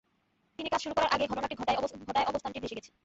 [0.59, 1.79] তিনি কাজ শুরু করার আগেই, ঘটনাটি ঘটায়
[2.27, 2.91] অবস্থানটি ভেসে গেছে।